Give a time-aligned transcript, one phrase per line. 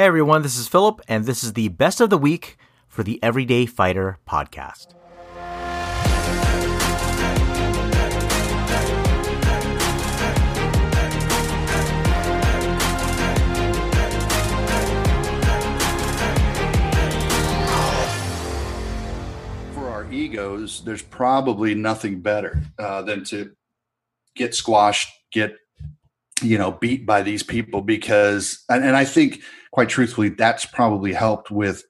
[0.00, 2.56] Hey everyone, this is Philip, and this is the best of the week
[2.88, 4.94] for the Everyday Fighter podcast.
[19.74, 23.50] For our egos, there's probably nothing better uh, than to
[24.34, 25.56] get squashed, get
[26.42, 29.42] you know beat by these people because and, and i think
[29.72, 31.84] quite truthfully that's probably helped with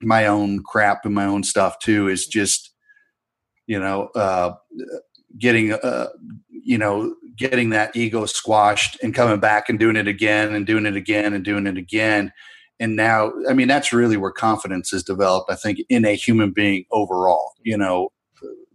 [0.00, 2.72] my own crap and my own stuff too is just
[3.66, 4.54] you know uh
[5.38, 6.08] getting uh
[6.50, 10.86] you know getting that ego squashed and coming back and doing it again and doing
[10.86, 12.32] it again and doing it again
[12.80, 16.52] and now i mean that's really where confidence is developed i think in a human
[16.52, 18.08] being overall you know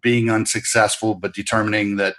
[0.00, 2.14] being unsuccessful but determining that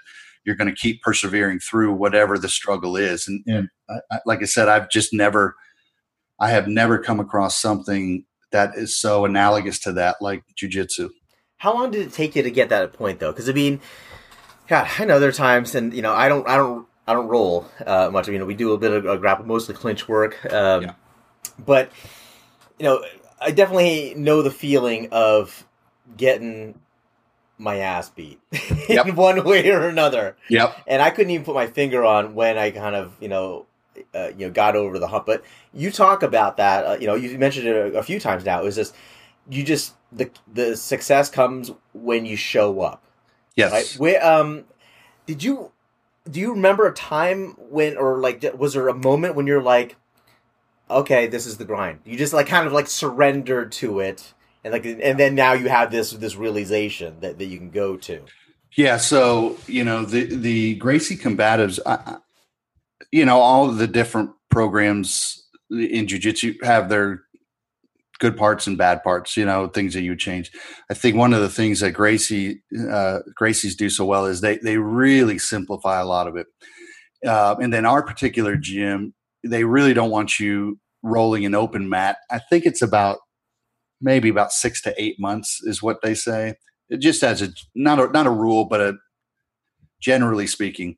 [0.46, 3.28] you're going to keep persevering through whatever the struggle is.
[3.28, 5.56] And, and I, I, like I said, I've just never,
[6.40, 11.10] I have never come across something that is so analogous to that, like jujitsu.
[11.58, 13.32] How long did it take you to get that point, though?
[13.32, 13.82] Because I mean,
[14.68, 17.28] God, I know there are times, and you know, I don't, I don't, I don't
[17.28, 18.28] roll uh, much.
[18.28, 20.52] You know, we do a bit of uh, grapple, mostly clinch work.
[20.52, 20.94] Um, yeah.
[21.64, 21.92] But
[22.78, 23.04] you know,
[23.42, 25.66] I definitely know the feeling of
[26.16, 26.80] getting
[27.58, 28.40] my ass beat
[28.90, 29.06] yep.
[29.06, 30.38] in one way or another.
[30.50, 30.76] Yep.
[30.88, 33.66] And I couldn't even put my finger on when I kind of, you know,
[34.14, 35.26] uh, you know, got over the hump.
[35.26, 36.86] But you talk about that.
[36.86, 38.64] Uh, you know, you mentioned it a, a, few times now.
[38.66, 38.94] Is this
[39.50, 43.04] you just the the success comes when you show up.
[43.56, 43.72] Yes.
[43.72, 43.96] Right?
[44.00, 44.66] Where, um,
[45.26, 45.72] did you
[46.30, 49.96] do you remember a time when or like was there a moment when you're like,
[50.90, 52.00] okay, this is the grind.
[52.06, 54.34] You just like kind of like surrendered to it
[54.64, 57.98] and like and then now you have this this realization that, that you can go
[57.98, 58.22] to
[58.76, 62.18] yeah so you know the the gracie combatives I,
[63.12, 67.22] you know all the different programs in jiu-jitsu have their
[68.20, 70.52] good parts and bad parts you know things that you change.
[70.92, 74.58] I think one of the things that gracie uh, gracie's do so well is they
[74.58, 76.48] they really simplify a lot of it.
[77.26, 82.18] Uh, and then our particular gym they really don't want you rolling an open mat.
[82.30, 83.20] I think it's about
[84.02, 86.56] maybe about six to eight months is what they say.
[86.90, 88.94] It just as a not a not a rule, but a
[90.02, 90.98] generally speaking,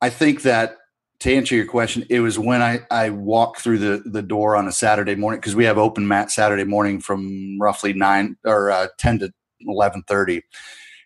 [0.00, 0.76] I think that
[1.20, 4.68] to answer your question, it was when I I walked through the the door on
[4.68, 8.88] a Saturday morning because we have open mat Saturday morning from roughly nine or uh,
[8.98, 10.42] ten to eleven thirty,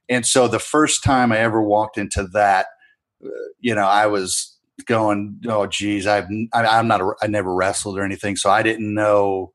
[0.09, 2.67] and so the first time I ever walked into that,
[3.25, 3.29] uh,
[3.61, 7.99] you know, I was going, oh geez, I've I, I'm not a, I never wrestled
[7.99, 9.53] or anything, so I didn't know.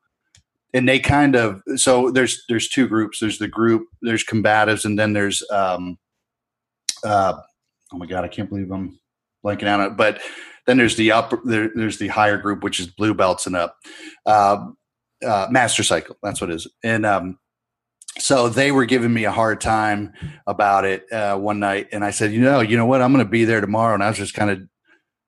[0.76, 3.20] And they kind of so there's there's two groups.
[3.20, 5.98] There's the group there's combatives and then there's um
[7.04, 7.34] uh
[7.92, 8.98] oh my god i can't believe i'm
[9.44, 9.98] blanking out on it.
[9.98, 10.22] But
[10.66, 13.78] then there's the upper there, there's the higher group which is blue belts and up.
[14.26, 14.78] Um
[15.26, 16.68] uh, master cycle that's what it is.
[16.84, 17.40] And um
[18.20, 20.14] so they were giving me a hard time
[20.46, 21.88] about it uh, one night.
[21.92, 23.02] And i said you know you know what?
[23.02, 23.94] I'm going to be there tomorrow.
[23.94, 24.62] And i was just kind of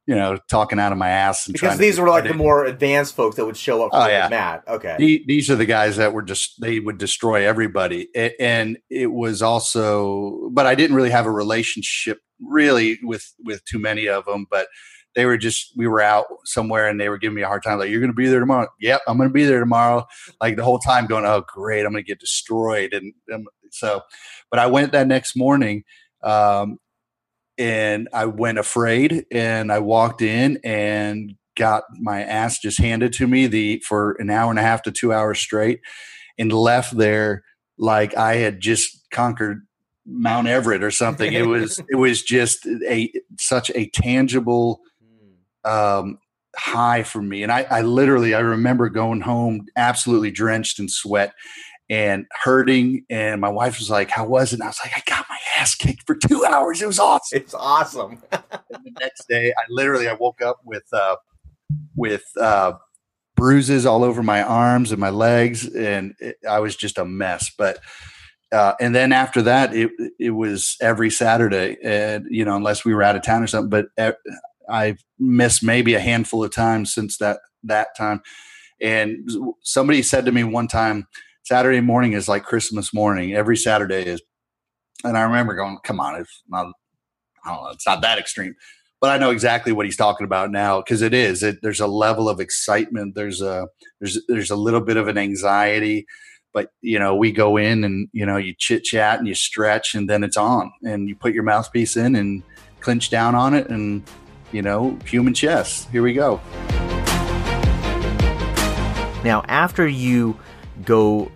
[0.08, 1.48] you know, talking out of my ass.
[1.48, 3.90] because these were like the more advanced folks that would show up.
[3.94, 4.64] oh yeah, Matt.
[4.68, 9.42] Okay, these are the guys that were just they would destroy everybody, and it was
[9.42, 10.50] also.
[10.52, 14.68] But I didn't really have a relationship really with with too many of them, but
[15.16, 17.80] they were just we were out somewhere and they were giving me a hard time
[17.80, 20.06] like you're going to be there tomorrow yep i'm going to be there tomorrow
[20.42, 24.02] like the whole time going oh great i'm going to get destroyed and, and, so
[24.52, 25.84] but i went that next morning
[26.22, 26.78] um,
[27.58, 33.28] and I went afraid and I walked in and got my ass just handed to
[33.28, 35.80] me the for an hour and a half to two hours straight
[36.38, 37.44] and left there
[37.78, 39.66] like I had just conquered
[40.06, 41.32] Mount Everest or something.
[41.32, 45.70] It was it was just a such a tangible hmm.
[45.70, 46.20] um,
[46.56, 47.44] high for me.
[47.44, 51.34] And I, I literally I remember going home absolutely drenched in sweat
[51.90, 53.06] and hurting.
[53.10, 54.58] And my wife was like, How was it?
[54.58, 55.15] And I was like, I got
[55.58, 56.82] ass kicked for two hours.
[56.82, 57.40] It was awesome.
[57.40, 58.22] It's awesome.
[58.32, 61.16] and the next day, I literally I woke up with uh,
[61.96, 62.74] with uh,
[63.36, 67.52] bruises all over my arms and my legs, and it, I was just a mess.
[67.58, 67.80] But
[68.52, 72.94] uh, and then after that, it it was every Saturday, and you know, unless we
[72.94, 73.70] were out of town or something.
[73.70, 74.14] But uh,
[74.70, 78.22] I've missed maybe a handful of times since that that time.
[78.82, 79.30] And
[79.64, 81.08] somebody said to me one time,
[81.44, 83.34] Saturday morning is like Christmas morning.
[83.34, 84.22] Every Saturday is
[85.04, 86.68] and I remember going, come on, it's not,
[87.44, 88.56] I don't know, it's not that extreme.
[89.02, 91.44] But I know exactly what he's talking about now because it is.
[91.44, 93.14] It, there's a level of excitement.
[93.14, 93.68] There's a
[94.00, 96.08] there's there's a little bit of an anxiety,
[96.54, 99.94] but you know we go in and you know you chit chat and you stretch
[99.94, 102.42] and then it's on and you put your mouthpiece in and
[102.80, 104.02] clinch down on it and
[104.54, 105.88] you know human chess.
[105.92, 106.42] Here we go.
[109.26, 110.40] Now, after you
[110.84, 111.32] go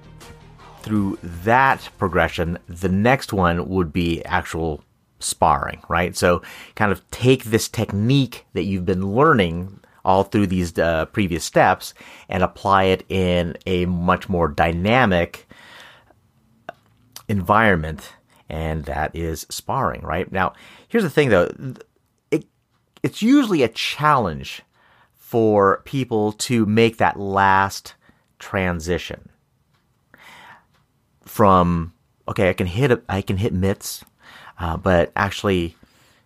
[0.81, 4.83] through that progression, the next one would be actual
[5.19, 6.15] sparring, right?
[6.15, 6.41] So,
[6.75, 11.93] kind of take this technique that you've been learning all through these uh, previous steps
[12.29, 15.47] and apply it in a much more dynamic
[17.27, 18.13] environment,
[18.49, 20.31] and that is sparring, right?
[20.31, 20.53] Now,
[20.87, 21.51] here's the thing though,
[22.31, 22.45] it
[23.03, 24.61] it's usually a challenge
[25.15, 27.93] for people to make that last
[28.39, 29.29] transition
[31.39, 31.93] from
[32.27, 34.03] okay, I can hit I can hit mitts,
[34.59, 35.77] uh, but actually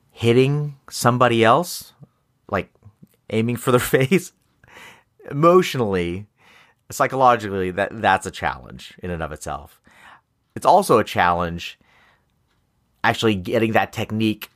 [0.09, 1.93] hitting somebody else,
[2.49, 2.73] like
[3.29, 4.31] aiming for their face,
[5.29, 6.25] emotionally,
[6.89, 9.79] psychologically, that that's a challenge in and of itself.
[10.55, 11.77] It's also a challenge
[13.03, 14.49] actually getting that technique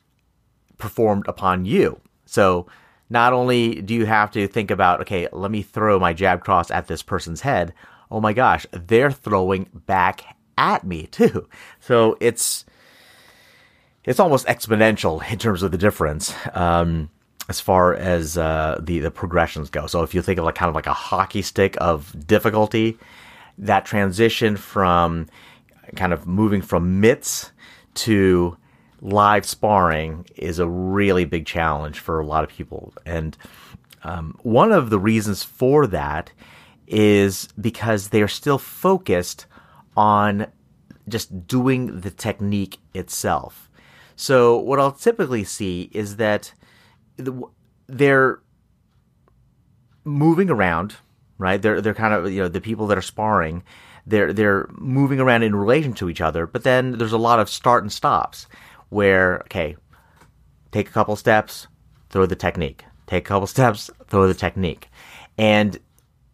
[0.79, 2.01] performed upon you.
[2.25, 2.65] So
[3.11, 6.71] not only do you have to think about, okay, let me throw my jab cross
[6.71, 7.75] at this person's head.
[8.09, 10.23] Oh my gosh, they're throwing back
[10.57, 11.47] at me too.
[11.79, 12.65] So it's
[14.03, 17.09] it's almost exponential in terms of the difference um,
[17.49, 19.87] as far as uh, the the progressions go.
[19.87, 22.97] So if you think of like kind of like a hockey stick of difficulty,
[23.57, 25.27] that transition from
[25.95, 27.51] kind of moving from mitts
[27.95, 28.57] to
[29.01, 32.93] live sparring is a really big challenge for a lot of people.
[33.05, 33.37] And
[34.03, 36.31] um, one of the reasons for that
[36.87, 39.45] is because they're still focused
[39.97, 40.47] on
[41.09, 43.69] just doing the technique itself.
[44.15, 46.53] So, what I'll typically see is that
[47.87, 48.39] they're
[50.03, 50.95] moving around,
[51.37, 51.61] right?
[51.61, 53.63] They're they're kind of you know the people that are sparring,
[54.05, 56.47] they're they're moving around in relation to each other.
[56.47, 58.47] But then there's a lot of start and stops
[58.89, 59.75] where okay,
[60.71, 61.67] take a couple steps,
[62.09, 62.85] throw the technique.
[63.05, 64.89] Take a couple steps, throw the technique.
[65.37, 65.79] And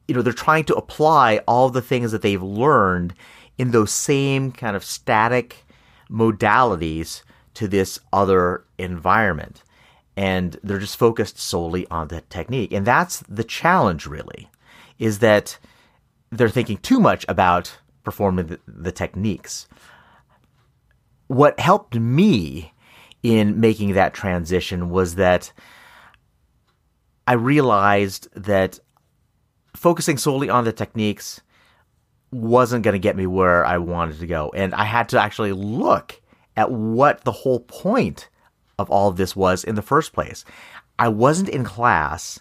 [0.08, 3.14] you know, they're trying to apply all the things that they've learned
[3.58, 5.66] in those same kind of static
[6.10, 7.24] modalities
[7.54, 9.64] to this other environment.
[10.16, 12.72] And they're just focused solely on the technique.
[12.72, 14.50] And that's the challenge really,
[15.00, 15.58] is that
[16.32, 19.68] they're thinking too much about performing the, the techniques
[21.34, 22.74] what helped me
[23.22, 25.52] in making that transition was that
[27.28, 28.80] I realized that
[29.76, 31.42] focusing solely on the techniques
[32.34, 34.52] wasn't going to get me where I wanted to go.
[34.56, 36.22] And I had to actually look
[36.56, 38.30] at what the whole point
[38.78, 40.46] of all of this was in the first place.
[40.98, 42.40] I wasn't in class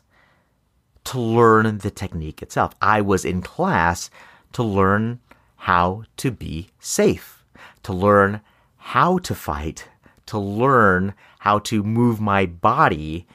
[1.05, 2.75] to learn the technique itself.
[2.81, 4.11] I was in class
[4.53, 5.21] to learn
[5.57, 7.45] how to be safe,
[7.83, 8.41] to learn
[8.77, 9.89] how to fight,
[10.27, 13.27] to learn how to move my body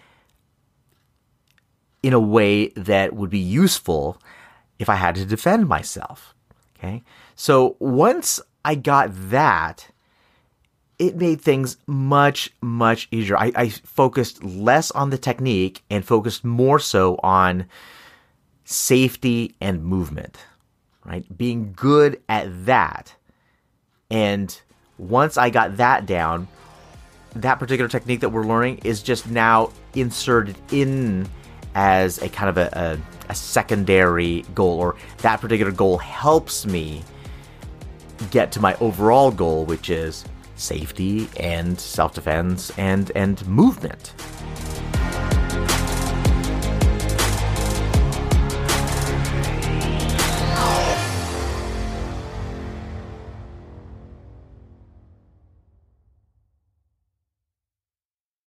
[2.03, 4.21] in a way that would be useful
[4.79, 6.33] if I had to defend myself.
[6.77, 7.03] Okay.
[7.35, 9.89] So once I got that,
[10.99, 13.37] it made things much, much easier.
[13.37, 17.67] I, I, focused less on the technique and focused more so on
[18.65, 20.37] safety and movement,
[21.05, 21.25] right?
[21.37, 23.15] Being good at that
[24.09, 24.59] and
[24.97, 26.47] once I got that down,
[27.35, 31.27] that particular technique that we're learning is just now inserted in
[31.75, 37.03] as a kind of a, a, a secondary goal, or that particular goal helps me
[38.31, 44.13] get to my overall goal, which is safety and self defense and, and movement.